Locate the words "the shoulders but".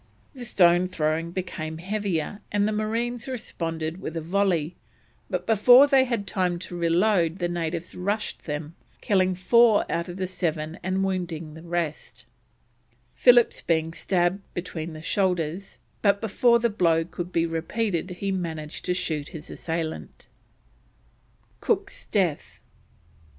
14.93-16.19